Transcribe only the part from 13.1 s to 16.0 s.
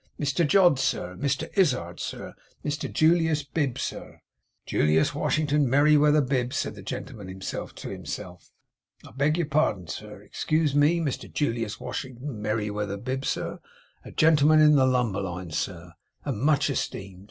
sir; a gentleman in the lumber line, sir,